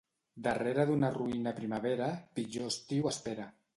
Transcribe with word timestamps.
Darrere 0.45 0.85
d'una 0.91 1.11
roïna 1.17 1.53
primavera, 1.61 2.07
pitjor 2.41 2.67
estiu 2.75 3.11
espera. 3.17 3.47